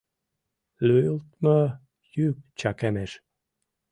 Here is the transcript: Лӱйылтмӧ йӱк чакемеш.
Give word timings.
Лӱйылтмӧ 0.85 1.57
йӱк 2.15 2.37
чакемеш. 2.59 3.11